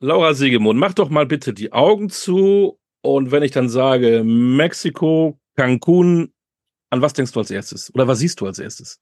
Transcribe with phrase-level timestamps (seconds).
[0.00, 5.38] Laura Siegemund, mach doch mal bitte die Augen zu und wenn ich dann sage Mexiko,
[5.56, 6.32] Cancun,
[6.90, 7.94] an was denkst du als erstes?
[7.94, 9.00] Oder was siehst du als erstes?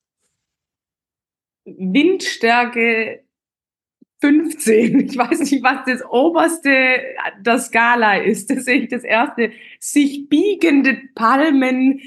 [1.65, 3.25] Windstärke
[4.21, 5.01] 15.
[5.01, 6.71] Ich weiß nicht, was das oberste
[7.41, 8.51] der Skala ist.
[8.51, 9.53] Das sehe ich das erste.
[9.81, 12.01] Sich biegende Palmen,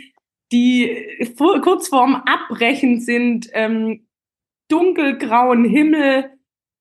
[0.51, 4.07] die kurz vorm Abbrechen sind, ähm,
[4.69, 6.36] dunkelgrauen Himmel,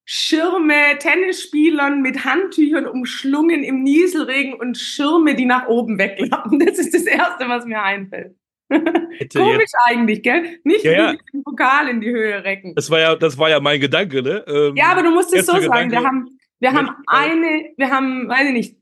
[0.08, 6.60] Schirme, Tennisspielern mit Handtüchern umschlungen im Nieselregen und Schirme, die nach oben wegklappen.
[6.60, 8.36] Das ist das Erste, was mir einfällt.
[8.68, 10.60] Komisch eigentlich, gell?
[10.62, 11.14] Nicht ja, ja.
[11.32, 12.74] den Pokal in die Höhe recken.
[12.76, 14.44] Das war ja, das war ja mein Gedanke, ne?
[14.46, 15.90] Ähm, ja, aber du musst es so Gedanke, sagen.
[15.90, 18.76] Wir haben, wir haben eine, wir haben, weiß ich nicht,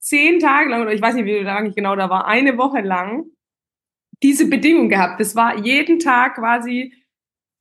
[0.00, 2.80] zehn Tage lang, oder ich weiß nicht, wie lange ich genau da war, eine Woche
[2.80, 3.26] lang
[4.22, 5.20] diese Bedingung gehabt.
[5.20, 6.92] Das war jeden Tag quasi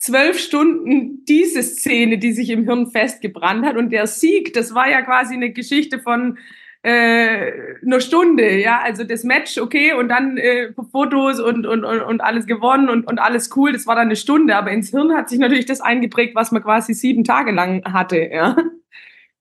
[0.03, 3.77] zwölf Stunden diese Szene, die sich im Hirn festgebrannt hat.
[3.77, 6.37] Und der Sieg, das war ja quasi eine Geschichte von
[6.82, 12.01] äh, eine Stunde, ja, also das Match, okay, und dann äh, Fotos und, und, und,
[12.01, 15.13] und alles gewonnen und, und alles cool, das war dann eine Stunde, aber ins Hirn
[15.13, 18.57] hat sich natürlich das eingeprägt, was man quasi sieben Tage lang hatte, ja.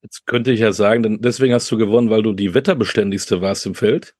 [0.02, 3.74] Jetzt könnte ich ja sagen, deswegen hast du gewonnen, weil du die wetterbeständigste warst im
[3.74, 4.14] Feld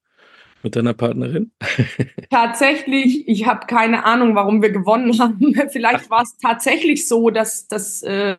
[0.65, 1.53] mit deiner Partnerin?
[2.31, 5.55] Tatsächlich, ich habe keine Ahnung, warum wir gewonnen haben.
[5.71, 8.37] Vielleicht war es tatsächlich so, dass, dass äh,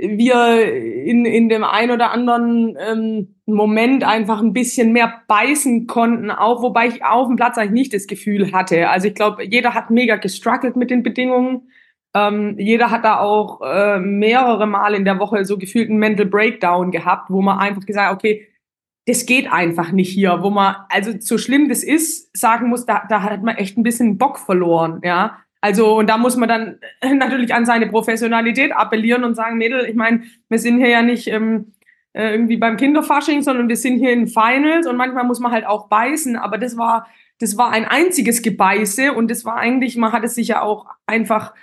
[0.00, 6.30] wir in, in dem ein oder anderen ähm, Moment einfach ein bisschen mehr beißen konnten,
[6.30, 8.88] auch wobei ich auf dem Platz eigentlich nicht das Gefühl hatte.
[8.88, 11.70] Also ich glaube, jeder hat mega gestruggelt mit den Bedingungen.
[12.14, 16.26] Ähm, jeder hat da auch äh, mehrere Mal in der Woche so gefühlt einen Mental
[16.26, 18.46] Breakdown gehabt, wo man einfach gesagt okay,
[19.06, 23.04] das geht einfach nicht hier, wo man, also so schlimm das ist, sagen muss, da,
[23.08, 25.38] da hat man echt ein bisschen Bock verloren, ja.
[25.60, 26.78] Also, und da muss man dann
[27.18, 31.28] natürlich an seine Professionalität appellieren und sagen, Mädel, ich meine, wir sind hier ja nicht
[31.28, 31.72] ähm,
[32.12, 35.66] äh, irgendwie beim Kinderfasching, sondern wir sind hier in Finals und manchmal muss man halt
[35.66, 37.06] auch beißen, aber das war,
[37.38, 40.86] das war ein einziges Gebeiße und das war eigentlich, man hat es sich ja auch
[41.06, 41.54] einfach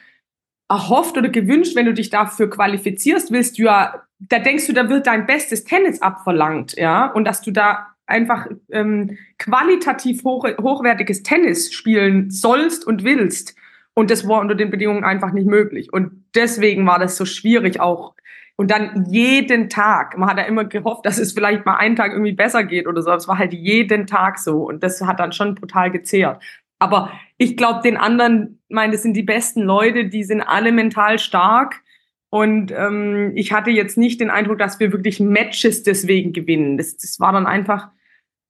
[0.74, 4.90] erhofft oder gewünscht, wenn du dich dafür qualifizierst, willst du ja, da denkst du, da
[4.90, 11.24] wird dein bestes Tennis abverlangt, ja, und dass du da einfach ähm, qualitativ hoch, hochwertiges
[11.24, 13.56] Tennis spielen sollst und willst.
[13.94, 15.94] Und das war unter den Bedingungen einfach nicht möglich.
[15.94, 18.16] Und deswegen war das so schwierig auch.
[18.56, 20.18] Und dann jeden Tag.
[20.18, 23.02] Man hat ja immer gehofft, dass es vielleicht mal einen Tag irgendwie besser geht oder
[23.02, 23.12] so.
[23.12, 24.64] Es war halt jeden Tag so.
[24.64, 26.42] Und das hat dann schon brutal gezehrt.
[26.80, 31.20] Aber ich glaube, den anderen, meine, das sind die besten Leute, die sind alle mental
[31.20, 31.82] stark.
[32.30, 36.78] Und ähm, ich hatte jetzt nicht den Eindruck, dass wir wirklich Matches deswegen gewinnen.
[36.78, 37.90] Das, das war dann einfach,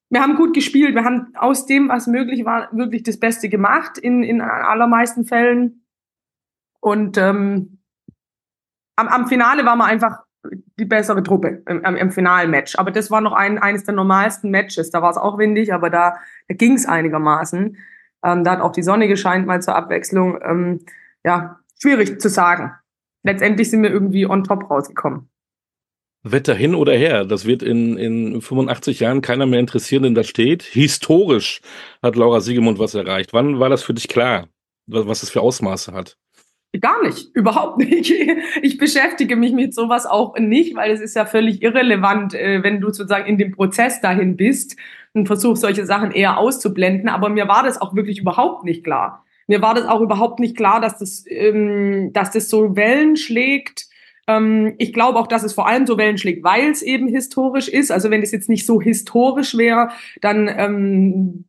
[0.10, 0.96] wir haben gut gespielt.
[0.96, 5.86] Wir haben aus dem, was möglich war, wirklich das Beste gemacht in, in allermeisten Fällen.
[6.80, 7.80] Und ähm,
[8.96, 10.20] am, am Finale war man einfach
[10.78, 12.78] die bessere Truppe im, im, im Finalmatch.
[12.78, 14.92] Aber das war noch ein, eines der normalsten Matches.
[14.92, 16.18] Da war es auch windig, aber da,
[16.48, 17.78] da ging es einigermaßen.
[18.24, 20.40] Ähm, da hat auch die Sonne gescheint mal zur Abwechslung.
[20.42, 20.80] Ähm,
[21.24, 22.72] ja, schwierig zu sagen.
[23.24, 25.30] Letztendlich sind wir irgendwie on top rausgekommen.
[26.24, 30.24] Wetter hin oder her, das wird in, in 85 Jahren keiner mehr interessieren, denn da
[30.24, 31.60] steht, historisch
[32.02, 33.34] hat Laura Siegemund was erreicht.
[33.34, 34.48] Wann war das für dich klar,
[34.88, 36.18] was es für Ausmaße hat?
[36.80, 38.12] Gar nicht, überhaupt nicht.
[38.62, 42.80] Ich beschäftige mich mit sowas auch nicht, weil es ist ja völlig irrelevant, äh, wenn
[42.80, 44.78] du sozusagen in dem Prozess dahin bist
[45.14, 47.10] und versuchst, solche Sachen eher auszublenden.
[47.10, 49.24] Aber mir war das auch wirklich überhaupt nicht klar.
[49.48, 53.88] Mir war das auch überhaupt nicht klar, dass das, ähm, dass das so Wellen schlägt
[54.28, 57.68] ähm, ich glaube auch, dass es vor allem so Wellen schlägt, weil es eben historisch
[57.68, 57.92] ist.
[57.92, 59.90] Also wenn es jetzt nicht so historisch wäre,
[60.22, 61.46] dann ähm,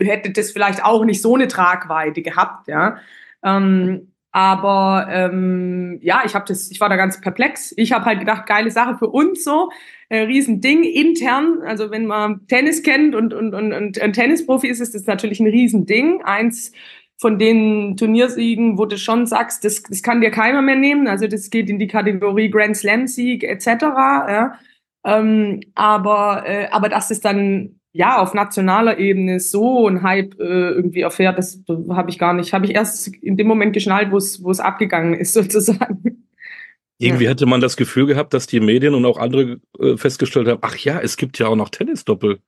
[0.00, 2.98] hätte das vielleicht auch nicht so eine Tragweite gehabt, ja.
[3.42, 7.72] Ähm, aber ähm, ja, ich habe das, ich war da ganz perplex.
[7.76, 9.70] Ich habe halt gedacht, geile Sache für uns so,
[10.10, 11.60] äh, Riesending intern.
[11.64, 15.40] Also wenn man Tennis kennt und und und, und ein Tennisprofi ist, ist das natürlich
[15.40, 16.22] ein Riesending.
[16.22, 16.72] Eins
[17.20, 21.08] von den Turniersiegen, wo du schon sagst, das, das kann dir keiner mehr nehmen.
[21.08, 23.66] Also das geht in die Kategorie Grand Slam Sieg etc.
[23.66, 24.58] Ja.
[25.04, 30.70] Ähm, aber äh, aber dass es dann ja auf nationaler Ebene so ein Hype äh,
[30.70, 31.60] irgendwie erfährt, das
[31.90, 32.52] habe ich gar nicht.
[32.52, 36.24] Habe ich erst in dem Moment geschnallt, wo es abgegangen ist sozusagen.
[36.98, 37.30] Irgendwie ja.
[37.30, 40.76] hätte man das Gefühl gehabt, dass die Medien und auch andere äh, festgestellt haben, ach
[40.76, 42.38] ja, es gibt ja auch noch Tennisdoppel.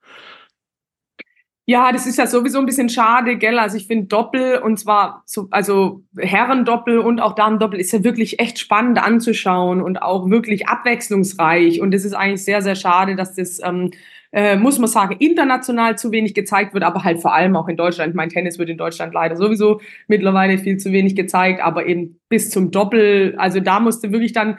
[1.65, 3.59] Ja, das ist ja sowieso ein bisschen schade, gell?
[3.59, 8.39] Also ich finde Doppel und zwar so, also Herrendoppel und auch Damendoppel ist ja wirklich
[8.39, 11.81] echt spannend anzuschauen und auch wirklich abwechslungsreich.
[11.81, 13.91] Und es ist eigentlich sehr, sehr schade, dass das, ähm,
[14.31, 17.77] äh, muss man sagen, international zu wenig gezeigt wird, aber halt vor allem auch in
[17.77, 18.15] Deutschland.
[18.15, 22.49] Mein Tennis wird in Deutschland leider sowieso mittlerweile viel zu wenig gezeigt, aber eben bis
[22.49, 24.57] zum Doppel, also da musste wirklich dann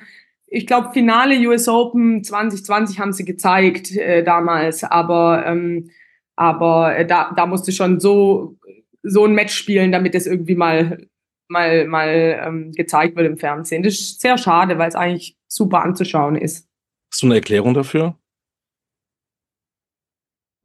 [0.54, 5.90] ich glaube, Finale US Open 2020 haben sie gezeigt äh, damals, aber, ähm,
[6.36, 8.58] aber äh, da, da musste schon so,
[9.02, 11.06] so ein Match spielen, damit es irgendwie mal,
[11.48, 13.82] mal, mal ähm, gezeigt wird im Fernsehen.
[13.82, 16.68] Das ist sehr schade, weil es eigentlich super anzuschauen ist.
[17.10, 18.18] Hast du eine Erklärung dafür?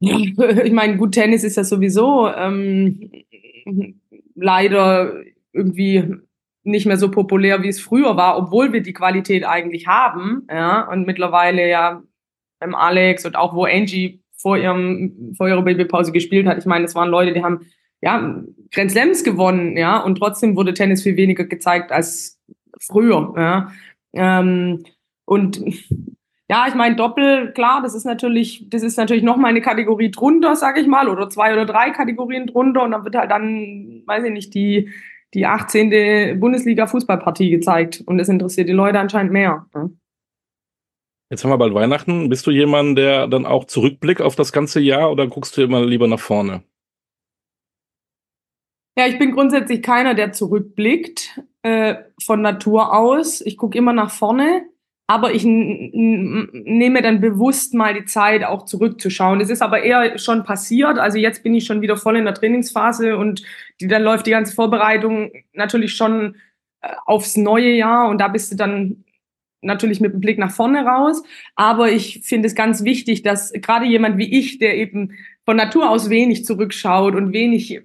[0.00, 3.10] Ich meine, gut, Tennis ist ja sowieso ähm,
[4.34, 5.12] leider
[5.52, 6.14] irgendwie
[6.62, 10.46] nicht mehr so populär, wie es früher war, obwohl wir die Qualität eigentlich haben.
[10.50, 12.02] Ja, und mittlerweile ja
[12.60, 16.58] beim Alex und auch wo Angie vor ihrem vor ihrer Babypause gespielt hat.
[16.58, 17.66] Ich meine, es waren Leute, die haben
[18.00, 22.40] ja Grand Slams gewonnen, ja, und trotzdem wurde Tennis viel weniger gezeigt als
[22.80, 23.34] früher.
[23.36, 23.72] Ja.
[24.12, 24.84] Ähm,
[25.24, 25.60] und
[26.50, 30.10] ja, ich meine, Doppel, klar, das ist natürlich, das ist natürlich noch mal eine Kategorie
[30.10, 34.02] drunter, sag ich mal, oder zwei oder drei Kategorien drunter und dann wird halt dann,
[34.06, 34.88] weiß ich nicht, die,
[35.34, 36.40] die 18.
[36.40, 39.66] Bundesliga-Fußballpartie gezeigt und das interessiert die Leute anscheinend mehr.
[39.74, 39.90] Ne?
[41.30, 42.30] Jetzt haben wir bald Weihnachten.
[42.30, 45.84] Bist du jemand, der dann auch zurückblickt auf das ganze Jahr oder guckst du immer
[45.84, 46.62] lieber nach vorne?
[48.96, 53.42] Ja, ich bin grundsätzlich keiner, der zurückblickt äh, von Natur aus.
[53.42, 54.62] Ich gucke immer nach vorne
[55.10, 59.38] aber ich nehme dann bewusst mal die Zeit, auch zurückzuschauen.
[59.38, 60.98] Das ist aber eher schon passiert.
[60.98, 63.42] Also jetzt bin ich schon wieder voll in der Trainingsphase und
[63.80, 66.36] die, dann läuft die ganze Vorbereitung natürlich schon
[66.82, 69.04] äh, aufs neue Jahr und da bist du dann
[69.62, 71.22] natürlich mit dem Blick nach vorne raus.
[71.56, 75.12] Aber ich finde es ganz wichtig, dass gerade jemand wie ich, der eben
[75.46, 77.80] von Natur aus wenig zurückschaut und wenig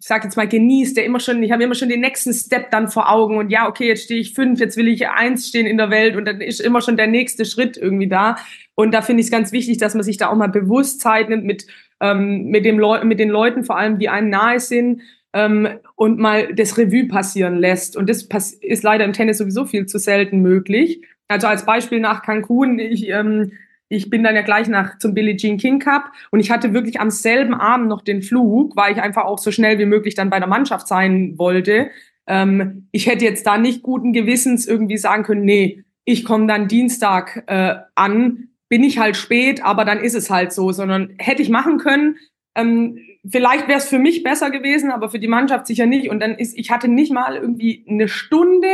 [0.00, 2.70] ich sag jetzt mal, genießt, der immer schon, ich habe immer schon den nächsten Step
[2.70, 5.66] dann vor Augen und ja, okay, jetzt stehe ich fünf, jetzt will ich eins stehen
[5.66, 8.36] in der Welt und dann ist immer schon der nächste Schritt irgendwie da.
[8.74, 11.28] Und da finde ich es ganz wichtig, dass man sich da auch mal bewusst Zeit
[11.28, 11.66] nimmt mit,
[12.00, 15.02] ähm, mit, dem Leu mit den Leuten, vor allem, die einem nahe sind,
[15.34, 17.94] ähm, und mal das Revue passieren lässt.
[17.94, 18.22] Und das
[18.62, 21.02] ist leider im Tennis sowieso viel zu selten möglich.
[21.28, 23.52] Also als Beispiel nach Cancun, ich ähm,
[23.90, 27.00] ich bin dann ja gleich nach zum Billie Jean King Cup und ich hatte wirklich
[27.00, 30.30] am selben Abend noch den Flug, weil ich einfach auch so schnell wie möglich dann
[30.30, 31.90] bei der Mannschaft sein wollte.
[32.28, 36.68] Ähm, ich hätte jetzt da nicht guten Gewissens irgendwie sagen können, nee, ich komme dann
[36.68, 41.42] Dienstag äh, an, bin ich halt spät, aber dann ist es halt so, sondern hätte
[41.42, 42.16] ich machen können.
[42.54, 42.96] Ähm,
[43.28, 46.10] vielleicht wäre es für mich besser gewesen, aber für die Mannschaft sicher nicht.
[46.10, 48.68] Und dann ist, ich hatte nicht mal irgendwie eine Stunde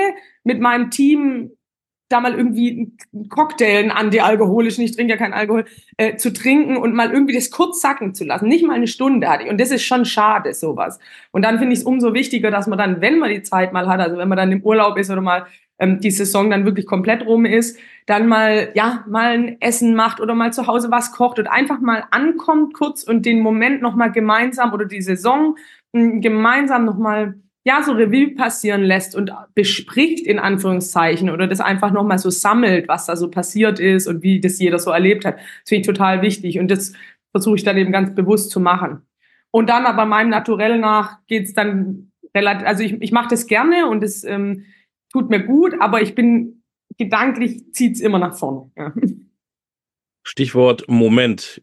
[0.45, 1.53] mit meinem Team
[2.09, 5.65] da mal irgendwie einen Cocktail, einen antialkoholischen, ich trinke ja keinen Alkohol,
[5.97, 8.49] äh, zu trinken und mal irgendwie das kurz sacken zu lassen.
[8.49, 9.51] Nicht mal eine Stunde hatte ich.
[9.51, 10.99] Und das ist schon schade, sowas.
[11.33, 13.89] Und dann finde ich es umso wichtiger, dass man dann, wenn man die Zeit mal
[13.89, 15.47] hat, also wenn man dann im Urlaub ist oder mal
[15.79, 20.21] ähm, die Saison dann wirklich komplett rum ist, dann mal, ja, mal ein Essen macht
[20.21, 24.13] oder mal zu Hause was kocht und einfach mal ankommt kurz und den Moment nochmal
[24.13, 25.57] gemeinsam oder die Saison
[25.93, 27.35] mh, hm, gemeinsam nochmal
[27.67, 32.87] ja, so Revue passieren lässt und bespricht in Anführungszeichen oder das einfach nochmal so sammelt,
[32.87, 35.35] was da so passiert ist und wie das jeder so erlebt hat.
[35.35, 36.93] Das finde ich total wichtig und das
[37.33, 39.03] versuche ich dann eben ganz bewusst zu machen.
[39.51, 43.89] Und dann aber meinem Naturell nach geht's dann relativ, also ich, ich mache das gerne
[43.89, 44.67] und es ähm,
[45.13, 46.63] tut mir gut, aber ich bin
[46.99, 48.71] gedanklich zieht's immer nach vorne.
[48.77, 48.95] Ja.
[50.23, 51.63] Stichwort Moment.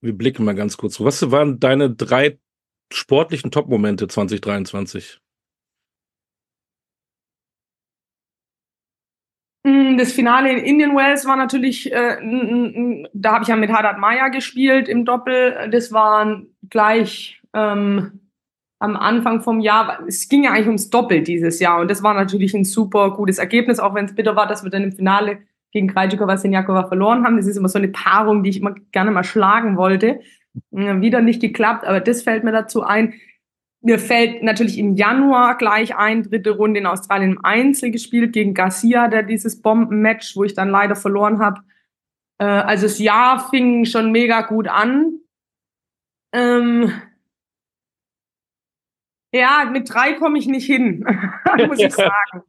[0.00, 1.00] Wir blicken mal ganz kurz.
[1.00, 2.38] Was waren deine drei
[2.92, 5.20] sportlichen Top-Momente 2023?
[9.64, 12.16] Mm, das Finale in Indian Wells war natürlich, äh,
[13.12, 15.68] da habe ich ja mit Haddad Maya gespielt im Doppel.
[15.70, 18.20] Das war gleich ähm,
[18.78, 20.04] am Anfang vom Jahr.
[20.06, 23.38] Es ging ja eigentlich ums Doppel dieses Jahr und das war natürlich ein super gutes
[23.38, 25.38] Ergebnis, auch wenn es bitter war, dass wir dann im Finale
[25.72, 27.36] gegen Krajcikova Senjakova verloren haben.
[27.36, 30.20] Das ist immer so eine Paarung, die ich immer gerne mal schlagen wollte.
[30.70, 33.14] Wieder nicht geklappt, aber das fällt mir dazu ein.
[33.80, 38.54] Mir fällt natürlich im Januar gleich ein, dritte Runde in Australien im Einzel gespielt gegen
[38.54, 41.60] Garcia, der dieses Bombenmatch, wo ich dann leider verloren habe.
[42.38, 45.20] Äh, also das Jahr fing schon mega gut an.
[46.32, 46.92] Ähm,
[49.32, 51.04] ja, mit drei komme ich nicht hin,
[51.66, 52.42] muss ich sagen.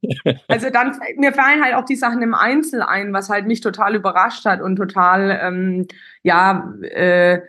[0.48, 3.96] Also dann, mir fallen halt auch die Sachen im Einzel ein, was halt mich total
[3.96, 5.88] überrascht hat und total, ähm,
[6.24, 7.42] ja, äh,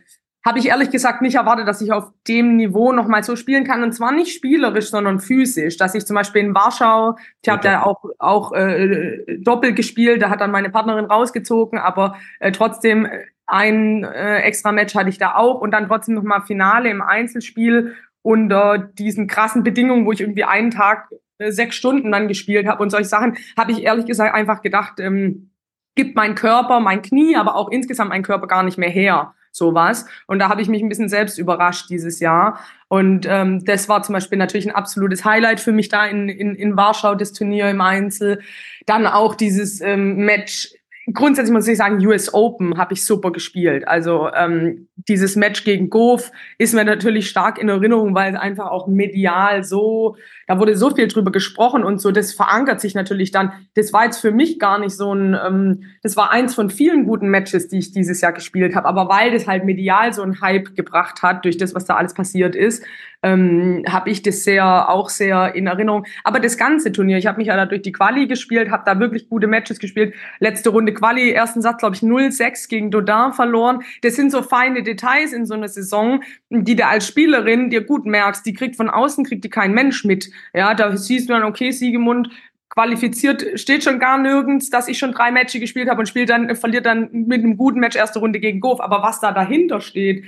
[0.44, 3.82] habe ich ehrlich gesagt nicht erwartet, dass ich auf dem Niveau nochmal so spielen kann.
[3.82, 5.76] Und zwar nicht spielerisch, sondern physisch.
[5.76, 7.68] Dass ich zum Beispiel in Warschau, ich habe okay.
[7.68, 13.06] da auch, auch äh, doppelt gespielt, da hat dann meine Partnerin rausgezogen, aber äh, trotzdem
[13.46, 17.94] ein äh, extra Match hatte ich da auch und dann trotzdem nochmal Finale im Einzelspiel
[18.22, 22.82] unter diesen krassen Bedingungen, wo ich irgendwie einen Tag äh, sechs Stunden dann gespielt habe
[22.82, 25.50] und solche Sachen, habe ich ehrlich gesagt einfach gedacht, ähm,
[25.96, 29.34] gibt mein Körper, mein Knie, aber auch insgesamt mein Körper gar nicht mehr her.
[29.52, 30.06] Sowas.
[30.26, 32.60] Und da habe ich mich ein bisschen selbst überrascht dieses Jahr.
[32.88, 36.54] Und ähm, das war zum Beispiel natürlich ein absolutes Highlight für mich da in, in,
[36.54, 38.40] in Warschau, das Turnier im Einzel.
[38.86, 40.74] Dann auch dieses ähm, Match
[41.12, 43.86] grundsätzlich muss ich sagen, US Open habe ich super gespielt.
[43.88, 48.70] Also ähm, dieses Match gegen Goff ist mir natürlich stark in Erinnerung, weil es einfach
[48.70, 50.16] auch medial so,
[50.50, 53.52] da wurde so viel drüber gesprochen und so, das verankert sich natürlich dann.
[53.74, 57.04] Das war jetzt für mich gar nicht so ein, ähm, das war eins von vielen
[57.04, 58.88] guten Matches, die ich dieses Jahr gespielt habe.
[58.88, 62.14] Aber weil das halt medial so einen Hype gebracht hat durch das, was da alles
[62.14, 62.82] passiert ist,
[63.22, 66.06] ähm, habe ich das sehr auch sehr in Erinnerung.
[66.24, 68.98] Aber das ganze Turnier, ich habe mich ja da durch die Quali gespielt, habe da
[68.98, 70.14] wirklich gute Matches gespielt.
[70.38, 73.82] Letzte Runde Quali, ersten Satz glaube ich 0-6 gegen Dodin verloren.
[74.02, 78.06] Das sind so feine Details in so einer Saison, die du als Spielerin dir gut
[78.06, 78.44] merkst.
[78.46, 80.30] Die kriegt von außen kriegt die kein Mensch mit.
[80.54, 82.30] Ja, da siehst du dann okay, Siegemund
[82.70, 86.54] qualifiziert steht schon gar nirgends, dass ich schon drei Matches gespielt habe und spielt dann
[86.54, 88.80] verliert dann mit einem guten Match erste Runde gegen Goff.
[88.80, 90.24] Aber was da dahinter steht,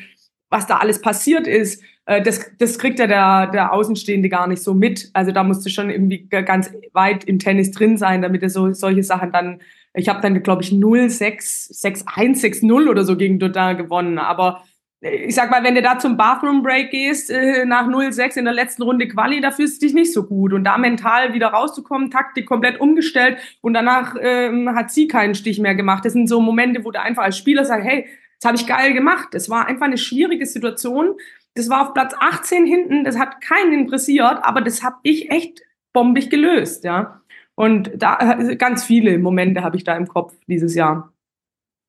[0.51, 4.75] was da alles passiert ist, das, das kriegt ja der, der Außenstehende gar nicht so
[4.75, 5.11] mit.
[5.13, 8.73] Also da musst du schon irgendwie ganz weit im Tennis drin sein, damit er so
[8.73, 9.61] solche Sachen dann.
[9.95, 13.77] Ich habe dann, glaube ich, 0, 6, 6, 1, 6, 0 oder so gegen Dodin
[13.77, 14.19] gewonnen.
[14.19, 14.65] Aber
[15.03, 18.45] äh, ich sag mal, wenn du da zum Bathroom Break gehst, äh, nach 0-6 in
[18.45, 20.53] der letzten Runde Quali, da fühlst du dich nicht so gut.
[20.53, 25.59] Und da mental wieder rauszukommen, Taktik komplett umgestellt und danach ähm, hat sie keinen Stich
[25.59, 26.05] mehr gemacht.
[26.05, 28.07] Das sind so Momente, wo du einfach als Spieler sagst, hey,
[28.41, 29.29] das habe ich geil gemacht.
[29.33, 31.15] Das war einfach eine schwierige Situation.
[31.55, 35.63] Das war auf Platz 18 hinten, das hat keinen interessiert, aber das habe ich echt
[35.93, 37.21] bombig gelöst, ja.
[37.55, 41.13] Und da äh, ganz viele Momente habe ich da im Kopf dieses Jahr.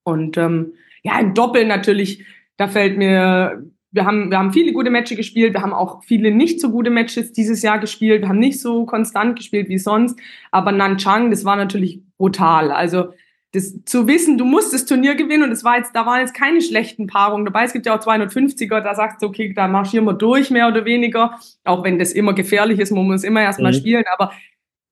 [0.04, 2.26] Und ähm, ja, im Doppel natürlich,
[2.58, 6.32] da fällt mir, wir haben, wir haben viele gute Matches gespielt, wir haben auch viele
[6.32, 10.20] nicht so gute Matches dieses Jahr gespielt, wir haben nicht so konstant gespielt wie sonst,
[10.52, 12.72] aber Nanchang, das war natürlich brutal.
[12.72, 13.14] Also
[13.54, 16.34] das zu wissen, du musst das Turnier gewinnen und es war jetzt, da waren jetzt
[16.34, 17.64] keine schlechten Paarungen dabei.
[17.64, 20.86] Es gibt ja auch 250er, da sagst du, okay, da marschieren wir durch, mehr oder
[20.86, 21.40] weniger.
[21.64, 23.78] Auch wenn das immer gefährlich ist, man muss immer erstmal mhm.
[23.78, 24.04] spielen.
[24.12, 24.34] Aber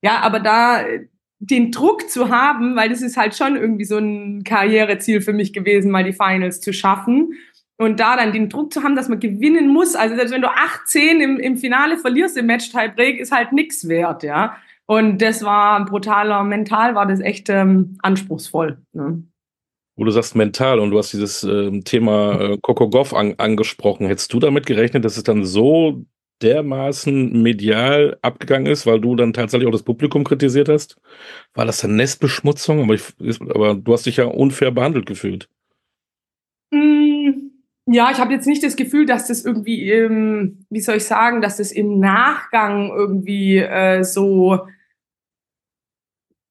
[0.04, 0.84] ja, aber da
[1.40, 5.54] den Druck zu haben, weil das ist halt schon irgendwie so ein Karriereziel für mich
[5.54, 7.34] gewesen, mal die Finals zu schaffen.
[7.78, 9.96] Und da dann den Druck zu haben, dass man gewinnen muss.
[9.96, 14.22] Also selbst wenn du 18 im, im Finale verlierst im Match-Tiebreak, ist halt nix wert,
[14.22, 14.56] ja.
[14.88, 18.78] Und das war brutaler, mental war das echt ähm, anspruchsvoll.
[18.94, 19.24] Ne?
[19.96, 24.08] Wo du sagst mental und du hast dieses äh, Thema äh, Coco Goff an, angesprochen.
[24.08, 26.06] Hättest du damit gerechnet, dass es dann so
[26.42, 31.00] dermaßen medial abgegangen ist, weil du dann tatsächlich auch das Publikum kritisiert hast?
[31.54, 32.84] War das dann Nestbeschmutzung?
[32.84, 35.50] Aber, ich, aber du hast dich ja unfair behandelt gefühlt.
[36.72, 37.51] Mm,
[37.92, 41.42] ja, ich habe jetzt nicht das Gefühl, dass das irgendwie, ähm, wie soll ich sagen,
[41.42, 44.60] dass das im Nachgang irgendwie äh, so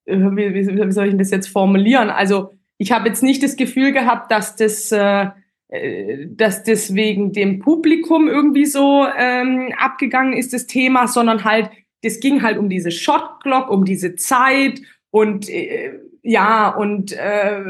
[0.05, 2.09] äh, wie, wie, soll ich das jetzt formulieren?
[2.09, 5.27] Also ich habe jetzt nicht das Gefühl gehabt, dass das, äh,
[5.69, 11.69] äh, dass das wegen dem Publikum irgendwie so ähm, abgegangen ist, das Thema, sondern halt,
[12.03, 14.81] das ging halt um diese Shot Clock, um diese Zeit
[15.11, 17.61] und äh, ja, und, äh,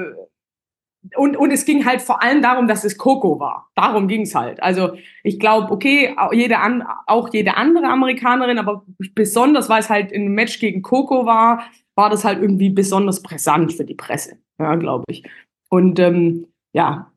[1.16, 3.70] und, und es ging halt vor allem darum, dass es Coco war.
[3.76, 4.62] Darum ging es halt.
[4.62, 4.94] Also
[5.24, 10.30] ich glaube, okay, jede an, auch jede andere Amerikanerin, aber besonders, weil es halt ein
[10.30, 11.64] Match gegen Coco war,
[11.96, 15.24] war das halt irgendwie besonders brisant für die Presse, ja, glaube ich.
[15.70, 17.12] Und ähm, ja,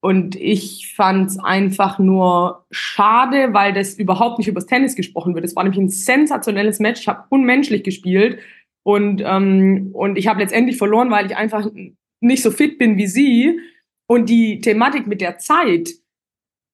[0.00, 5.44] und ich fand es einfach nur schade, weil das überhaupt nicht übers Tennis gesprochen wird.
[5.44, 7.00] Es war nämlich ein sensationelles Match.
[7.00, 8.38] Ich habe unmenschlich gespielt
[8.84, 11.66] und, ähm, und ich habe letztendlich verloren, weil ich einfach
[12.26, 13.60] nicht so fit bin wie sie.
[14.06, 15.90] Und die Thematik mit der Zeit,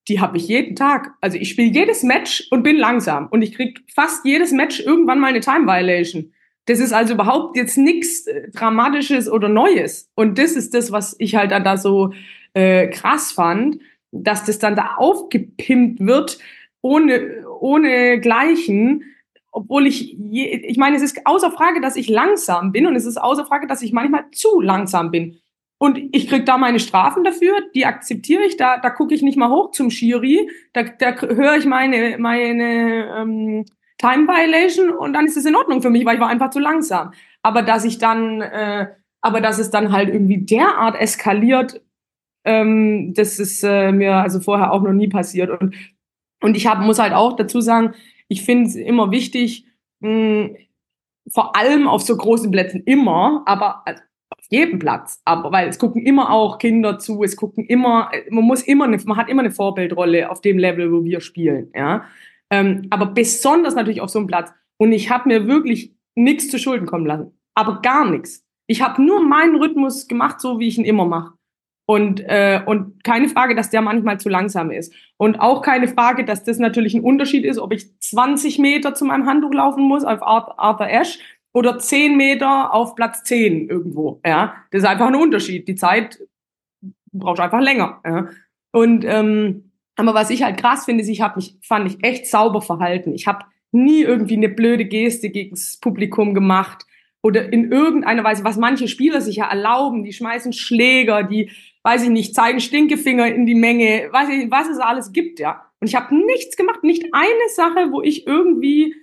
[0.07, 1.13] die habe ich jeden Tag.
[1.21, 3.27] Also ich spiele jedes Match und bin langsam.
[3.27, 6.33] Und ich krieg fast jedes Match irgendwann mal eine Time Violation.
[6.65, 10.09] Das ist also überhaupt jetzt nichts äh, Dramatisches oder Neues.
[10.15, 12.13] Und das ist das, was ich halt dann da so
[12.53, 13.79] äh, krass fand,
[14.11, 16.37] dass das dann da aufgepimpt wird,
[16.81, 19.03] ohne, ohne Gleichen.
[19.51, 23.05] Obwohl ich, je, ich meine, es ist außer Frage, dass ich langsam bin und es
[23.05, 25.39] ist außer Frage, dass ich manchmal zu langsam bin.
[25.83, 29.37] Und ich krieg da meine Strafen dafür, die akzeptiere ich, da, da gucke ich nicht
[29.37, 33.65] mal hoch zum Schiri, da, da höre ich meine, meine ähm,
[33.97, 36.59] Time Violation und dann ist es in Ordnung für mich, weil ich war einfach zu
[36.59, 37.11] langsam.
[37.41, 41.81] Aber dass ich dann, äh, aber dass es dann halt irgendwie derart eskaliert,
[42.45, 45.49] ähm, das ist äh, mir also vorher auch noch nie passiert.
[45.49, 45.75] Und,
[46.41, 47.93] und ich hab, muss halt auch dazu sagen,
[48.29, 49.65] ich finde es immer wichtig,
[49.99, 50.51] mh,
[51.29, 53.83] vor allem auf so großen Plätzen immer, aber
[54.53, 58.61] jedem Platz, aber weil es gucken immer auch Kinder zu, es gucken immer, man muss
[58.61, 62.05] immer eine, man hat immer eine Vorbildrolle auf dem Level, wo wir spielen, ja.
[62.51, 64.51] Ähm, aber besonders natürlich auf so einem Platz.
[64.77, 67.31] Und ich habe mir wirklich nichts zu Schulden kommen lassen.
[67.55, 68.45] Aber gar nichts.
[68.67, 71.33] Ich habe nur meinen Rhythmus gemacht, so wie ich ihn immer mache.
[71.85, 74.93] Und, äh, und keine Frage, dass der manchmal zu langsam ist.
[75.17, 79.03] Und auch keine Frage, dass das natürlich ein Unterschied ist, ob ich 20 Meter zu
[79.05, 81.19] meinem Handtuch laufen muss auf Arthur Ashe
[81.53, 84.19] oder 10 Meter auf Platz 10 irgendwo.
[84.25, 85.67] Ja, das ist einfach ein Unterschied.
[85.67, 86.19] Die Zeit
[87.11, 88.01] braucht einfach länger.
[88.05, 88.29] Ja.
[88.71, 92.25] Und ähm, aber was ich halt krass finde, ist, ich habe mich, fand ich echt
[92.25, 93.13] sauber verhalten.
[93.13, 96.85] Ich habe nie irgendwie eine blöde Geste gegen das Publikum gemacht
[97.21, 101.51] oder in irgendeiner Weise, was manche Spieler sich ja erlauben, die schmeißen Schläger, die,
[101.83, 105.65] weiß ich nicht, zeigen Stinkefinger in die Menge, weiß ich, was es alles gibt, ja.
[105.79, 108.95] Und ich habe nichts gemacht, nicht eine Sache, wo ich irgendwie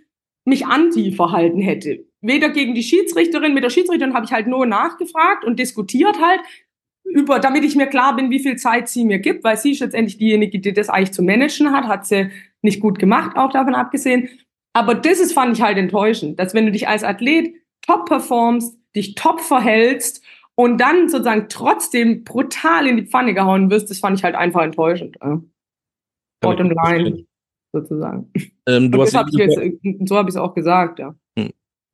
[0.44, 2.04] mich anti verhalten hätte.
[2.22, 6.40] Weder gegen die Schiedsrichterin, mit der Schiedsrichterin habe ich halt nur nachgefragt und diskutiert halt
[7.04, 9.80] über, damit ich mir klar bin, wie viel Zeit sie mir gibt, weil sie ist
[9.80, 12.30] letztendlich diejenige, die das eigentlich zu managen hat, hat sie
[12.62, 14.28] nicht gut gemacht, auch davon abgesehen.
[14.72, 18.78] Aber das ist, fand ich halt enttäuschend, dass wenn du dich als Athlet top performst,
[18.94, 20.22] dich top verhältst
[20.54, 24.62] und dann sozusagen trotzdem brutal in die Pfanne gehauen wirst, das fand ich halt einfach
[24.62, 25.16] enttäuschend.
[25.20, 25.36] Äh.
[26.40, 27.26] Bottom line,
[27.72, 28.30] sozusagen.
[28.66, 29.58] Ähm, du hast hab jetzt,
[30.06, 31.14] so habe ich es auch gesagt, ja.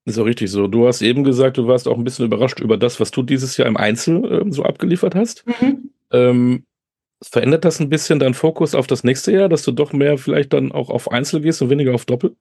[0.07, 0.69] Ist auch richtig so.
[0.69, 3.57] Du hast eben gesagt, du warst auch ein bisschen überrascht über das, was du dieses
[3.57, 5.45] Jahr im Einzel äh, so abgeliefert hast.
[5.47, 5.91] Mhm.
[6.13, 6.65] Ähm,
[7.23, 10.53] verändert das ein bisschen deinen Fokus auf das nächste Jahr, dass du doch mehr vielleicht
[10.53, 12.37] dann auch auf Einzel gehst und weniger auf Doppel?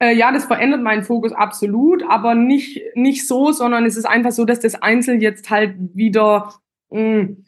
[0.00, 4.32] Äh, ja, das verändert meinen Fokus absolut, aber nicht, nicht so, sondern es ist einfach
[4.32, 6.52] so, dass das Einzel jetzt halt wieder
[6.90, 7.44] mh, hm,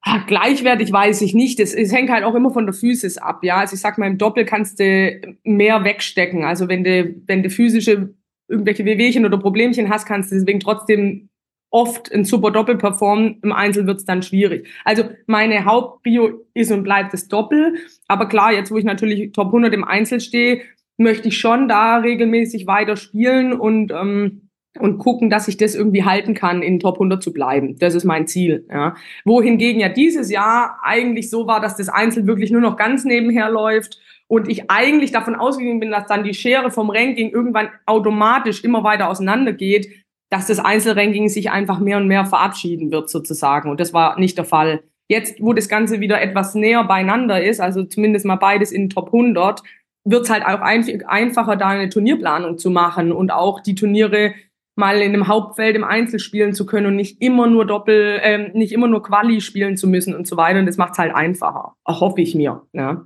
[0.00, 1.60] ach, gleichwertig weiß ich nicht.
[1.60, 3.56] Es, es hängt halt auch immer von der Physis ab, ja.
[3.56, 6.44] Also ich sag mal, im Doppel kannst du mehr wegstecken.
[6.44, 8.14] Also wenn du, wenn du physische
[8.52, 11.30] irgendwelche Wehwehchen oder Problemchen hast, kannst du deswegen trotzdem
[11.72, 13.38] oft ein super Doppel performen.
[13.42, 14.68] Im Einzel wird es dann schwierig.
[14.84, 17.74] Also meine Hauptprio ist und bleibt das Doppel.
[18.06, 20.60] Aber klar, jetzt wo ich natürlich Top 100 im Einzel stehe,
[20.98, 26.04] möchte ich schon da regelmäßig weiter spielen und, ähm, und gucken, dass ich das irgendwie
[26.04, 27.78] halten kann, in Top 100 zu bleiben.
[27.78, 28.66] Das ist mein Ziel.
[28.70, 28.94] Ja.
[29.24, 33.50] Wohingegen ja dieses Jahr eigentlich so war, dass das Einzel wirklich nur noch ganz nebenher
[33.50, 33.98] läuft
[34.32, 38.82] und ich eigentlich davon ausgegangen bin, dass dann die Schere vom Ranking irgendwann automatisch immer
[38.82, 39.90] weiter auseinandergeht,
[40.30, 43.68] dass das Einzelranking sich einfach mehr und mehr verabschieden wird sozusagen.
[43.70, 44.84] Und das war nicht der Fall.
[45.06, 49.08] Jetzt, wo das Ganze wieder etwas näher beieinander ist, also zumindest mal beides in Top
[49.08, 49.62] 100,
[50.08, 54.32] wird es halt auch ein, einfacher, da eine Turnierplanung zu machen und auch die Turniere
[54.76, 58.52] mal in einem Hauptfeld im Einzel spielen zu können und nicht immer nur Doppel, ähm,
[58.54, 60.60] nicht immer nur Quali spielen zu müssen und so weiter.
[60.60, 62.62] Und das macht es halt einfacher, hoffe ich mir.
[62.72, 63.04] Ja.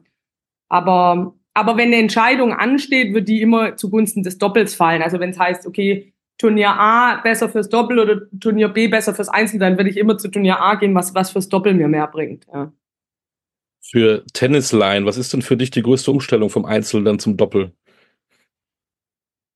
[0.69, 5.03] Aber, aber wenn eine Entscheidung ansteht, wird die immer zugunsten des Doppels fallen.
[5.03, 9.29] Also wenn es heißt, okay, Turnier A besser fürs Doppel oder Turnier B besser fürs
[9.29, 12.07] Einzel, dann würde ich immer zu Turnier A gehen, was, was fürs Doppel mir mehr
[12.09, 12.47] bringt.
[12.53, 12.73] Ja
[13.89, 17.73] für Tennisline, was ist denn für dich die größte Umstellung vom Einzel dann zum Doppel?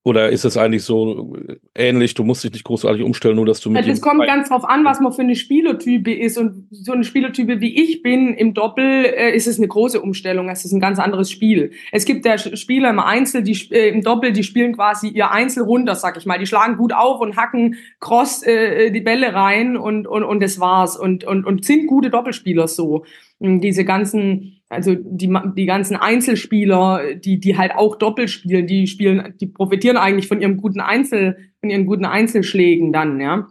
[0.03, 3.61] Oder ist es eigentlich so äh, ähnlich, du musst dich nicht großartig umstellen, nur dass
[3.61, 3.79] du mit.
[3.79, 6.39] Also es kommt ganz drauf an, was man für eine Spielertype ist.
[6.39, 10.49] Und so eine Spielertype wie ich bin im Doppel, äh, ist es eine große Umstellung.
[10.49, 11.73] Es ist ein ganz anderes Spiel.
[11.93, 15.65] Es gibt ja Spieler im Einzel, die äh, im Doppel, die spielen quasi ihr Einzel
[15.65, 16.39] runter, sag ich mal.
[16.39, 20.59] Die schlagen gut auf und hacken cross äh, die Bälle rein und, und, und das
[20.59, 20.97] war's.
[20.97, 23.05] Und, und, und sind gute Doppelspieler so.
[23.41, 28.87] Und diese ganzen also die, die ganzen Einzelspieler, die, die halt auch Doppel spielen, die
[28.87, 33.49] spielen, die profitieren eigentlich von ihrem guten Einzel, von ihren guten Einzelschlägen dann, ja.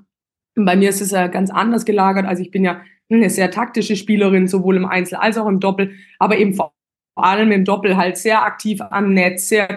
[0.56, 2.26] Und bei mir ist es ja ganz anders gelagert.
[2.26, 5.92] Also ich bin ja eine sehr taktische Spielerin, sowohl im Einzel als auch im Doppel,
[6.20, 6.74] aber eben vor
[7.16, 9.68] allem im Doppel halt sehr aktiv am Netz, sehr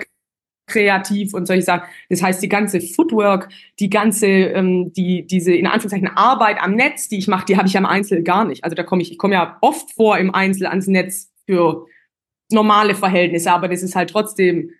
[0.66, 1.88] kreativ und solche Sachen.
[2.08, 3.48] Das heißt, die ganze Footwork,
[3.78, 7.66] die ganze, ähm, die, diese in Anführungszeichen Arbeit am Netz, die ich mache, die habe
[7.66, 8.64] ich ja im Einzel gar nicht.
[8.64, 11.86] Also da komme ich, ich komme ja oft vor im Einzel ans Netz für
[12.50, 14.70] normale Verhältnisse, aber das ist halt trotzdem,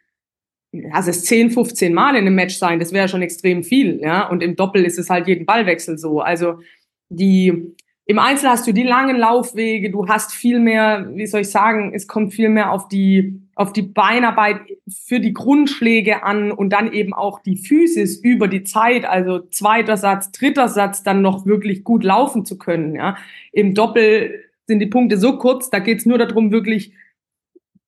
[0.73, 4.29] lass es 10, 15 Mal in einem Match sein, das wäre schon extrem viel, ja.
[4.29, 6.21] Und im Doppel ist es halt jeden Ballwechsel so.
[6.21, 6.61] Also
[7.09, 11.51] die, im Einzel hast du die langen Laufwege, du hast viel mehr, wie soll ich
[11.51, 14.61] sagen, es kommt viel mehr auf die, auf die Beinarbeit
[15.07, 19.97] für die Grundschläge an und dann eben auch die Physis über die Zeit, also zweiter
[19.97, 23.17] Satz, dritter Satz, dann noch wirklich gut laufen zu können, ja.
[23.53, 26.93] Im Doppel sind die Punkte so kurz, da geht es nur darum, wirklich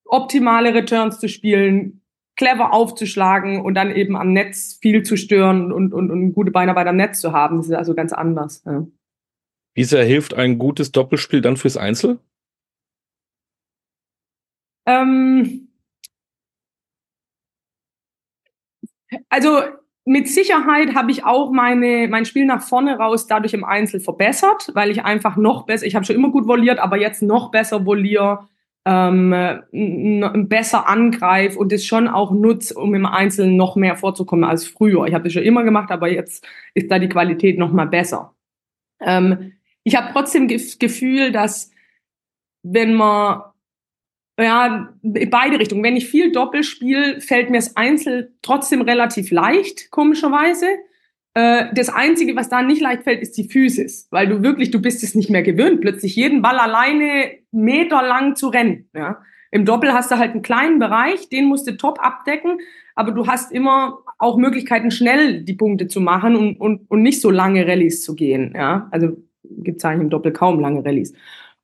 [0.05, 2.01] optimale Returns zu spielen,
[2.37, 6.87] clever aufzuschlagen und dann eben am Netz viel zu stören und, und, und gute Beinarbeit
[6.87, 7.59] am Netz zu haben.
[7.59, 8.63] Das ist also ganz anders.
[8.65, 8.87] Ja.
[9.75, 12.19] Wie sehr hilft ein gutes Doppelspiel dann fürs Einzel?
[14.87, 15.64] Ähm,
[19.29, 19.61] also
[20.05, 24.71] mit Sicherheit habe ich auch meine, mein Spiel nach vorne raus dadurch im Einzel verbessert,
[24.75, 27.87] weil ich einfach noch besser, ich habe schon immer gut voliert, aber jetzt noch besser
[27.87, 28.47] voliere,
[28.85, 29.31] ähm,
[30.49, 35.07] besser angreife und es schon auch nutze, um im Einzelnen noch mehr vorzukommen als früher.
[35.07, 38.35] Ich habe das schon immer gemacht, aber jetzt ist da die Qualität noch mal besser.
[39.01, 39.53] Ähm,
[39.85, 41.71] ich habe trotzdem das Gefühl, dass
[42.63, 43.43] wenn man
[44.39, 45.85] ja, beide Richtungen.
[45.85, 50.67] Wenn ich viel Doppel spiele, fällt mir das Einzel trotzdem relativ leicht, komischerweise.
[51.35, 54.81] Äh, das Einzige, was da nicht leicht fällt, ist die Physis, weil du wirklich, du
[54.81, 58.89] bist es nicht mehr gewöhnt, plötzlich jeden Ball alleine meterlang zu rennen.
[58.95, 59.21] Ja?
[59.51, 62.59] Im Doppel hast du halt einen kleinen Bereich, den musst du top abdecken,
[62.97, 67.21] aber du hast immer auch Möglichkeiten, schnell die Punkte zu machen und, und, und nicht
[67.21, 68.53] so lange Rallyes zu gehen.
[68.57, 68.89] Ja?
[68.91, 71.13] Also gibt es eigentlich im Doppel kaum lange Rallyes.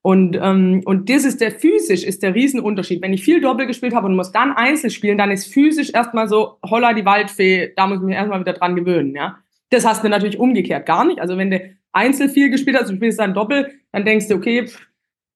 [0.02, 3.02] Und, ähm, und das ist der physisch, ist der Riesenunterschied.
[3.02, 6.26] Wenn ich viel Doppel gespielt habe und muss dann Einzel spielen, dann ist physisch erstmal
[6.26, 9.38] so, holla die Waldfee, da muss ich mich erstmal wieder dran gewöhnen, ja.
[9.68, 11.20] Das hast du natürlich umgekehrt gar nicht.
[11.20, 11.60] Also wenn du
[11.92, 14.80] Einzel viel gespielt hast und spielst dann Doppel, dann denkst du, okay, pff,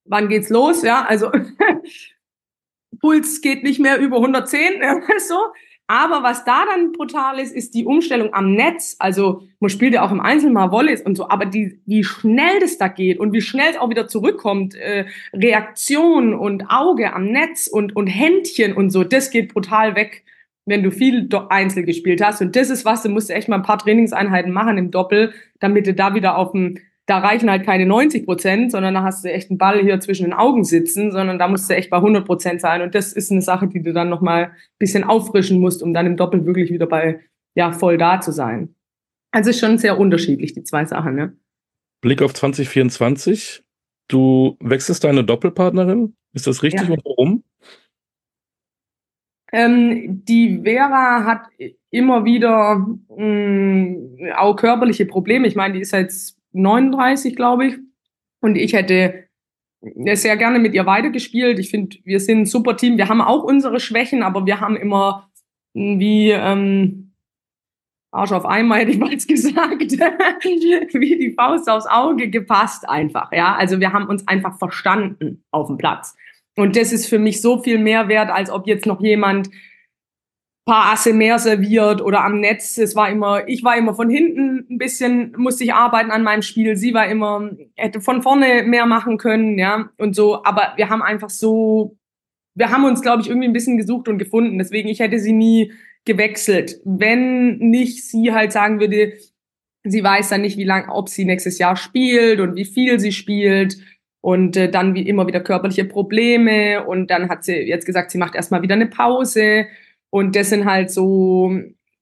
[0.07, 1.05] wann geht's los, ja.
[1.05, 1.31] Also
[3.00, 5.37] Puls geht nicht mehr über 110, ja, so.
[5.86, 8.96] Aber was da dann brutal ist, ist die Umstellung am Netz.
[8.98, 12.58] Also man spielt ja auch im Einzelnen mal Volleys und so, aber die, wie schnell
[12.60, 17.26] das da geht und wie schnell es auch wieder zurückkommt, äh, Reaktion und Auge am
[17.26, 20.24] Netz und, und Händchen und so, das geht brutal weg,
[20.64, 22.40] wenn du viel Einzel gespielt hast.
[22.40, 25.86] Und das ist was, du musst echt mal ein paar Trainingseinheiten machen im Doppel, damit
[25.86, 29.32] du da wieder auf dem da reichen halt keine 90 Prozent, sondern da hast du
[29.32, 32.24] echt einen Ball hier zwischen den Augen sitzen, sondern da musst du echt bei 100
[32.24, 32.80] Prozent sein.
[32.80, 36.06] Und das ist eine Sache, die du dann nochmal ein bisschen auffrischen musst, um dann
[36.06, 37.20] im Doppel wirklich wieder bei,
[37.54, 38.74] ja, voll da zu sein.
[39.32, 41.36] Also ist schon sehr unterschiedlich, die zwei Sachen, ne?
[42.00, 43.64] Blick auf 2024.
[44.08, 46.14] Du wechselst deine Doppelpartnerin.
[46.32, 46.94] Ist das richtig ja.
[46.94, 47.44] und warum?
[49.52, 51.48] Ähm, die Vera hat
[51.90, 55.46] immer wieder mh, mm, auch körperliche Probleme.
[55.46, 57.78] Ich meine, die ist jetzt 39, glaube ich.
[58.40, 59.24] Und ich hätte
[60.14, 61.58] sehr gerne mit ihr weitergespielt.
[61.58, 62.96] Ich finde, wir sind ein super Team.
[62.96, 65.30] Wir haben auch unsere Schwächen, aber wir haben immer
[65.74, 67.14] wie ähm,
[68.14, 73.32] Arsch auf einmal hätte ich mal gesagt, wie die Faust aufs Auge gepasst einfach.
[73.32, 76.14] Ja, also wir haben uns einfach verstanden auf dem Platz.
[76.56, 79.50] Und das ist für mich so viel mehr wert, als ob jetzt noch jemand
[80.64, 82.79] paar Asse mehr serviert oder am Netz.
[82.79, 86.42] Es war immer, ich war immer von hinten ein bisschen, musste ich arbeiten an meinem
[86.42, 86.77] Spiel.
[86.77, 90.42] Sie war immer, hätte von vorne mehr machen können, ja, und so.
[90.44, 91.98] Aber wir haben einfach so,
[92.55, 94.59] wir haben uns, glaube ich, irgendwie ein bisschen gesucht und gefunden.
[94.59, 95.72] Deswegen, ich hätte sie nie
[96.07, 96.81] gewechselt.
[96.85, 99.14] Wenn nicht sie halt sagen würde,
[99.85, 103.12] sie weiß dann nicht, wie lang, ob sie nächstes Jahr spielt und wie viel sie
[103.12, 103.77] spielt.
[104.22, 106.87] Und äh, dann wie immer wieder körperliche Probleme.
[106.87, 109.66] Und dann hat sie jetzt gesagt, sie macht erstmal wieder eine Pause.
[110.14, 111.53] Und das sind halt so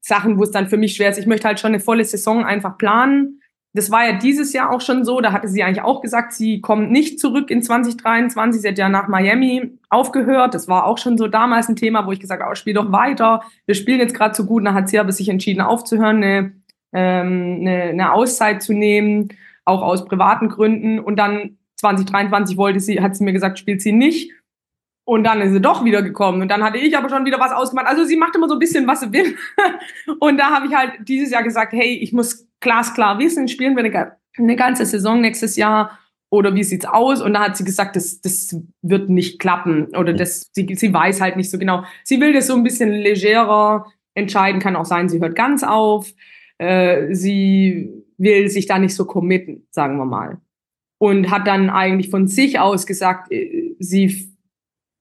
[0.02, 1.16] Sachen, wo es dann für mich schwer ist.
[1.16, 3.40] Ich möchte halt schon eine volle Saison einfach planen.
[3.72, 5.22] Das war ja dieses Jahr auch schon so.
[5.22, 8.60] Da hatte sie eigentlich auch gesagt, sie kommt nicht zurück in 2023.
[8.60, 10.52] Sie hat ja nach Miami aufgehört.
[10.52, 12.92] Das war auch schon so damals ein Thema, wo ich gesagt habe, oh, spiel doch
[12.92, 13.44] weiter.
[13.64, 14.66] Wir spielen jetzt gerade so gut.
[14.66, 16.52] Da hat sie aber sich entschieden aufzuhören, eine,
[16.92, 19.30] ähm, eine, eine Auszeit zu nehmen,
[19.64, 20.98] auch aus privaten Gründen.
[20.98, 24.32] Und dann 2023 wollte sie, hat sie mir gesagt, spielt sie nicht.
[25.04, 26.42] Und dann ist sie doch wieder gekommen.
[26.42, 27.86] Und dann hatte ich aber schon wieder was ausgemacht.
[27.86, 29.36] Also sie macht immer so ein bisschen, was sie will.
[30.20, 33.84] Und da habe ich halt dieses Jahr gesagt, hey, ich muss glasklar wissen, spielen wir
[33.84, 35.98] eine, eine ganze Saison nächstes Jahr
[36.30, 37.20] oder wie sieht's aus?
[37.20, 41.20] Und da hat sie gesagt, das, das wird nicht klappen oder das, sie, sie weiß
[41.20, 41.84] halt nicht so genau.
[42.04, 46.10] Sie will das so ein bisschen legerer entscheiden, kann auch sein, sie hört ganz auf.
[46.58, 50.38] Äh, sie will sich da nicht so committen, sagen wir mal.
[50.98, 54.31] Und hat dann eigentlich von sich aus gesagt, äh, sie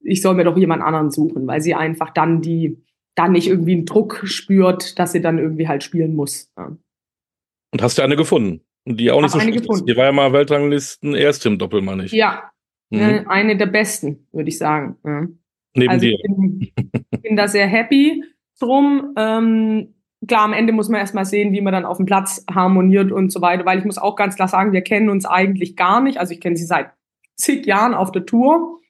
[0.03, 2.83] ich soll mir doch jemand anderen suchen, weil sie einfach dann die,
[3.15, 6.51] dann nicht irgendwie einen Druck spürt, dass sie dann irgendwie halt spielen muss.
[6.57, 6.75] Ja.
[7.73, 8.61] Und hast du eine gefunden?
[8.85, 9.85] Die auch nicht so schlecht ist.
[9.85, 12.11] Die war ja mal Weltranglisten erste im Doppel, meine ich.
[12.11, 12.51] Ja,
[12.89, 12.99] mhm.
[12.99, 14.97] Äh, eine der besten, würde ich sagen.
[15.05, 15.27] Ja.
[15.75, 16.13] Neben also dir.
[16.13, 18.23] Ich bin, bin da sehr happy
[18.59, 19.13] drum.
[19.17, 19.93] Ähm,
[20.27, 23.31] klar, am Ende muss man erstmal sehen, wie man dann auf dem Platz harmoniert und
[23.31, 26.17] so weiter, weil ich muss auch ganz klar sagen, wir kennen uns eigentlich gar nicht.
[26.17, 26.91] Also ich kenne sie seit
[27.35, 28.80] zig Jahren auf der Tour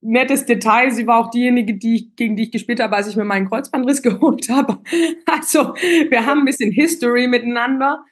[0.00, 3.16] nettes Detail, sie war auch diejenige, die ich, gegen die ich gespielt habe, als ich
[3.16, 4.78] mir meinen Kreuzbandriss geholt habe.
[5.26, 5.74] Also
[6.08, 8.04] wir haben ein bisschen History miteinander,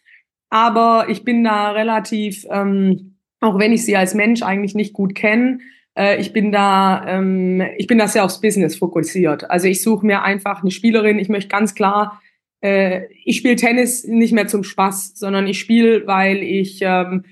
[0.50, 5.14] aber ich bin da relativ, ähm, auch wenn ich sie als Mensch eigentlich nicht gut
[5.14, 5.58] kenne,
[5.96, 9.50] äh, ich bin da, ähm, ich bin da sehr aufs Business fokussiert.
[9.50, 11.18] Also ich suche mir einfach eine Spielerin.
[11.18, 12.20] Ich möchte ganz klar,
[12.60, 17.24] äh, ich spiele Tennis nicht mehr zum Spaß, sondern ich spiele, weil ich ähm,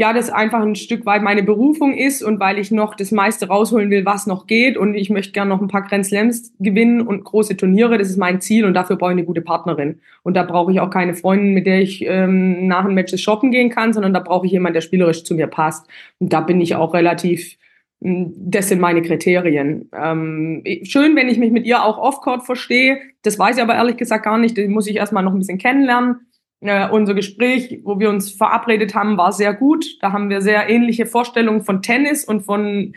[0.00, 3.48] ja, das einfach ein Stück weit meine Berufung ist und weil ich noch das meiste
[3.48, 7.02] rausholen will, was noch geht und ich möchte gerne noch ein paar Grand Slams gewinnen
[7.02, 10.00] und große Turniere, das ist mein Ziel und dafür brauche ich eine gute Partnerin.
[10.22, 13.50] Und da brauche ich auch keine Freundin, mit der ich ähm, nach dem Match shoppen
[13.50, 15.86] gehen kann, sondern da brauche ich jemanden, der spielerisch zu mir passt.
[16.18, 17.58] Und da bin ich auch relativ,
[18.00, 19.90] hm, das sind meine Kriterien.
[19.94, 23.00] Ähm, schön, wenn ich mich mit ihr auch off-court verstehe.
[23.20, 24.56] Das weiß ich aber ehrlich gesagt gar nicht.
[24.56, 26.20] Das muss ich erstmal noch ein bisschen kennenlernen.
[26.60, 29.96] Äh, unser Gespräch, wo wir uns verabredet haben, war sehr gut.
[30.00, 32.94] Da haben wir sehr ähnliche Vorstellungen von Tennis und von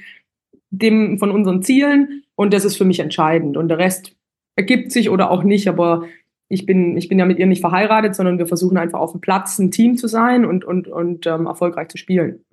[0.70, 2.24] dem, von unseren Zielen.
[2.36, 3.56] Und das ist für mich entscheidend.
[3.58, 4.16] Und der Rest
[4.56, 5.68] ergibt sich oder auch nicht.
[5.70, 6.06] Aber
[6.50, 9.22] ich bin, ich bin ja mit ihr nicht verheiratet, sondern wir versuchen einfach auf dem
[9.22, 12.44] Platz ein Team zu sein und, und, und ähm, erfolgreich zu spielen.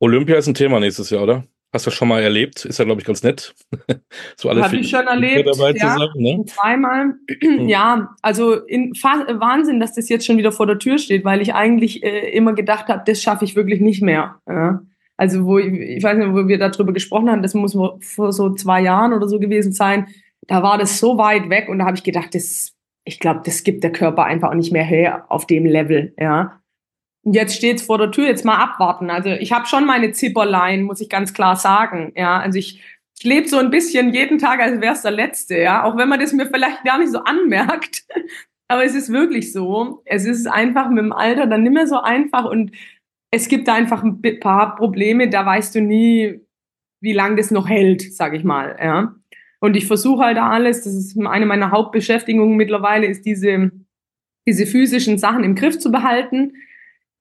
[0.00, 1.44] Olympia ist ein Thema nächstes Jahr, oder?
[1.72, 2.64] Hast du schon mal erlebt?
[2.64, 3.54] Ist ja, glaube ich, ganz nett.
[4.36, 5.46] so alles Habe ich schon erlebt.
[5.46, 6.44] Dabei ja, sein, ne?
[6.46, 7.14] Zweimal.
[7.68, 11.54] Ja, also in, Wahnsinn, dass das jetzt schon wieder vor der Tür steht, weil ich
[11.54, 14.36] eigentlich äh, immer gedacht habe, das schaffe ich wirklich nicht mehr.
[14.48, 14.80] Ja.
[15.18, 18.54] Also, wo ich, ich weiß nicht, wo wir darüber gesprochen haben, das muss vor so
[18.54, 20.06] zwei Jahren oder so gewesen sein.
[20.46, 22.72] Da war das so weit weg und da habe ich gedacht, das,
[23.04, 26.14] ich glaube, das gibt der Körper einfach auch nicht mehr her auf dem Level.
[26.18, 26.57] Ja.
[27.28, 29.10] Und jetzt steht's vor der Tür, jetzt mal abwarten.
[29.10, 32.14] Also ich habe schon meine Zipperlein, muss ich ganz klar sagen.
[32.16, 32.82] Ja, also ich,
[33.18, 36.08] ich lebe so ein bisschen jeden Tag, als wäre es der letzte, ja, auch wenn
[36.08, 38.06] man das mir vielleicht gar nicht so anmerkt.
[38.68, 40.00] Aber es ist wirklich so.
[40.06, 42.72] Es ist einfach mit dem Alter dann nicht mehr so einfach und
[43.30, 46.40] es gibt da einfach ein paar Probleme, da weißt du nie,
[47.02, 49.14] wie lange das noch hält, sag ich mal, ja.
[49.60, 53.70] Und ich versuche halt alles, das ist eine meiner Hauptbeschäftigungen mittlerweile, ist diese,
[54.46, 56.54] diese physischen Sachen im Griff zu behalten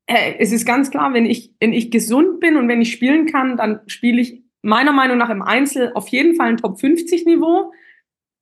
[0.07, 3.57] es ist ganz klar, wenn ich, wenn ich gesund bin und wenn ich spielen kann,
[3.57, 7.73] dann spiele ich meiner Meinung nach im Einzel auf jeden Fall ein Top 50 Niveau.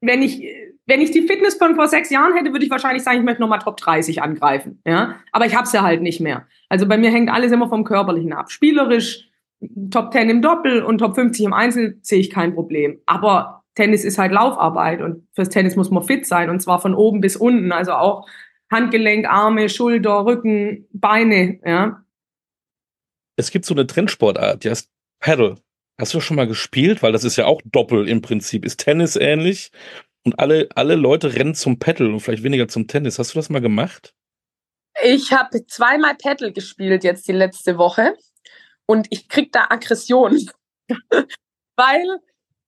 [0.01, 0.47] Wenn ich,
[0.85, 3.41] wenn ich die Fitness von vor sechs Jahren hätte, würde ich wahrscheinlich sagen, ich möchte
[3.41, 4.81] nochmal Top 30 angreifen.
[4.85, 5.15] Ja?
[5.31, 6.47] Aber ich habe es ja halt nicht mehr.
[6.69, 8.51] Also bei mir hängt alles immer vom Körperlichen ab.
[8.51, 9.27] Spielerisch,
[9.89, 12.99] Top 10 im Doppel und Top 50 im Einzel sehe ich kein Problem.
[13.07, 16.93] Aber Tennis ist halt Laufarbeit und fürs Tennis muss man fit sein und zwar von
[16.93, 17.71] oben bis unten.
[17.71, 18.27] Also auch
[18.71, 22.03] Handgelenk, Arme, Schulter, Rücken, Beine, ja.
[23.37, 25.57] Es gibt so eine Trendsportart, die heißt Paddle.
[25.99, 27.03] Hast du schon mal gespielt?
[27.03, 28.65] Weil das ist ja auch Doppel im Prinzip.
[28.65, 29.71] Ist Tennis ähnlich?
[30.23, 33.19] Und alle, alle Leute rennen zum Paddle und vielleicht weniger zum Tennis.
[33.19, 34.13] Hast du das mal gemacht?
[35.03, 38.15] Ich habe zweimal Paddle gespielt jetzt die letzte Woche
[38.85, 40.49] und ich krieg da Aggression.
[41.75, 42.19] Weil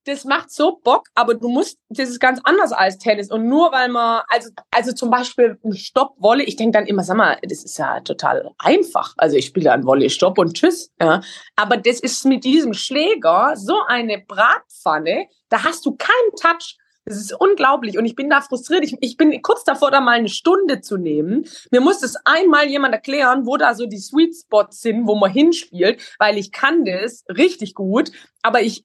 [0.08, 3.30] das macht so Bock, aber du musst, das ist ganz anders als Tennis.
[3.30, 7.18] Und nur weil man, also, also zum Beispiel ein Stopp-Wolle, ich denke dann immer, sag
[7.18, 9.14] mal, das ist ja total einfach.
[9.18, 10.92] Also ich spiele ein Wolle, Stopp und Tschüss.
[11.02, 11.22] Ja.
[11.56, 16.78] Aber das ist mit diesem Schläger so eine Bratpfanne, da hast du keinen Touch.
[17.04, 18.84] Das ist unglaublich und ich bin da frustriert.
[18.84, 21.46] Ich, ich bin kurz davor, da mal eine Stunde zu nehmen.
[21.72, 25.32] Mir muss es einmal jemand erklären, wo da so die Sweet Spots sind, wo man
[25.32, 28.84] hinspielt, weil ich kann das richtig gut, aber ich,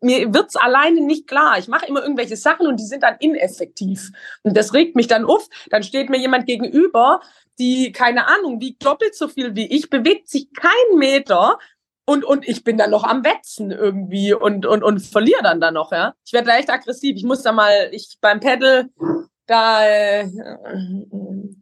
[0.00, 1.58] mir wird's alleine nicht klar.
[1.58, 4.10] Ich mache immer irgendwelche Sachen und die sind dann ineffektiv.
[4.42, 5.48] Und das regt mich dann auf.
[5.70, 7.20] Dann steht mir jemand gegenüber,
[7.58, 11.58] die, keine Ahnung, wiegt doppelt so viel wie ich, bewegt sich kein Meter
[12.08, 15.70] und, und ich bin dann noch am Wetzen irgendwie und, und, und verliere dann da
[15.70, 16.14] noch, ja.
[16.24, 17.16] Ich werde da echt aggressiv.
[17.16, 18.88] Ich muss da mal, ich beim Pedal,
[19.46, 20.26] da, äh,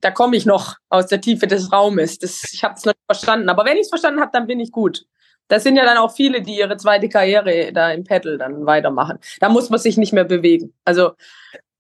[0.01, 2.21] da komme ich noch aus der Tiefe des Raumes.
[2.21, 3.49] Das, ich habe es noch nicht verstanden.
[3.49, 5.07] Aber wenn ich es verstanden habe, dann bin ich gut.
[5.49, 9.19] Das sind ja dann auch viele, die ihre zweite Karriere da im Paddle dann weitermachen.
[9.41, 10.75] Da muss man sich nicht mehr bewegen.
[10.85, 11.13] Also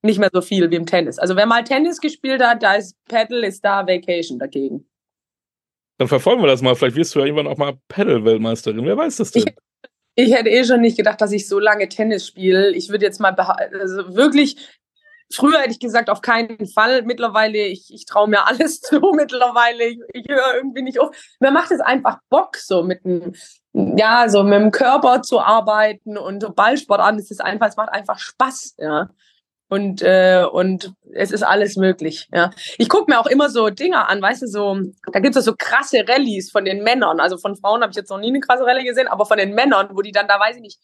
[0.02, 1.18] nicht mehr so viel wie im Tennis.
[1.18, 4.86] Also wer mal Tennis gespielt hat, da ist Paddle, ist da Vacation dagegen.
[5.98, 6.74] Dann verfolgen wir das mal.
[6.74, 8.84] Vielleicht wirst du ja irgendwann auch mal Paddle-Weltmeisterin.
[8.84, 9.44] Wer weiß das denn?
[10.14, 12.74] Ich, ich, hätte eh schon nicht gedacht, dass ich so lange Tennis spiele.
[12.74, 14.56] Ich würde jetzt mal also wirklich
[15.32, 17.02] Früher hätte ich gesagt, auf keinen Fall.
[17.02, 19.00] Mittlerweile, ich, ich traue mir alles zu.
[19.14, 21.16] Mittlerweile, ich, ich höre irgendwie nicht auf.
[21.40, 23.34] Mir macht es einfach Bock, so mit dem,
[23.72, 27.18] ja, so mit dem Körper zu arbeiten und so Ballsport an.
[27.18, 29.08] Es ist einfach, es macht einfach Spaß, ja.
[29.68, 32.28] Und, äh, und es ist alles möglich.
[32.32, 32.50] Ja.
[32.78, 34.78] Ich gucke mir auch immer so Dinger an, weißt du, so,
[35.12, 37.18] da gibt es so krasse Rallyes von den Männern.
[37.18, 39.54] Also von Frauen habe ich jetzt noch nie eine krasse Rallye gesehen, aber von den
[39.54, 40.78] Männern, wo die dann da, weiß ich nicht,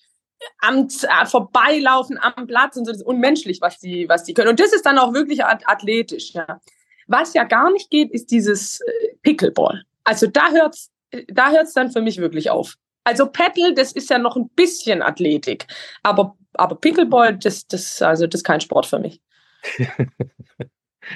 [0.58, 4.48] am äh, Vorbeilaufen am Platz und so, das ist unmenschlich, was die, was die können.
[4.48, 6.60] Und das ist dann auch wirklich athletisch, ja.
[7.08, 9.82] Was ja gar nicht geht, ist dieses äh, Pickleball.
[10.04, 10.90] Also da hört's,
[11.28, 12.76] da hört's dann für mich wirklich auf.
[13.04, 15.66] Also Paddle, das ist ja noch ein bisschen Athletik,
[16.02, 19.20] aber aber Pickleball, das das also das ist kein Sport für mich.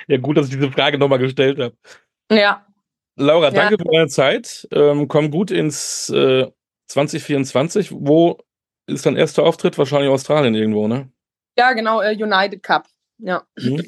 [0.08, 1.76] ja gut, dass ich diese Frage nochmal gestellt habe.
[2.30, 2.66] Ja.
[3.16, 3.78] Laura, danke ja.
[3.78, 4.68] für deine Zeit.
[4.72, 6.46] Ähm, komm gut ins äh,
[6.88, 7.92] 2024.
[7.92, 8.38] Wo
[8.86, 11.10] ist dein erster Auftritt wahrscheinlich Australien irgendwo, ne?
[11.58, 12.86] Ja, genau, äh, United Cup.
[13.18, 13.44] Ja.
[13.58, 13.82] Mhm.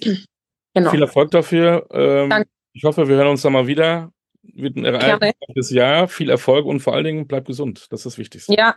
[0.74, 0.90] genau.
[0.90, 1.86] Viel Erfolg dafür.
[1.90, 2.48] Ähm, Danke.
[2.72, 4.12] Ich hoffe, wir hören uns da mal wieder.
[4.42, 6.08] Wird ein ereignisreiches Jahr.
[6.08, 7.86] Viel Erfolg und vor allen Dingen bleib gesund.
[7.90, 8.54] Das ist das Wichtigste.
[8.54, 8.76] Ja,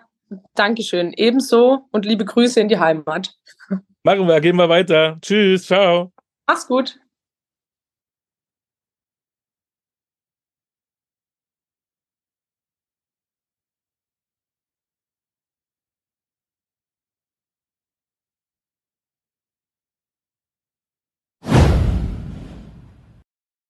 [0.55, 1.13] danke schön.
[1.13, 3.35] Ebenso und liebe Grüße in die Heimat.
[4.03, 5.19] Machen wir, gehen wir weiter.
[5.21, 6.11] Tschüss, ciao.
[6.47, 7.00] Mach's gut.